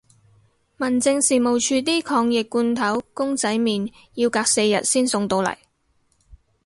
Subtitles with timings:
[0.77, 5.55] 民政事務署啲抗疫罐頭公仔麵要隔四日先送到嚟